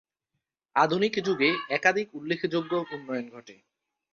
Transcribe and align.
আধুনিক 0.75 1.13
যুগে 1.25 1.49
একাধিক 1.69 2.07
উল্লেখযোগ্য 2.13 2.71
উন্নয়ন 2.91 3.25
ঘটে। 3.29 3.55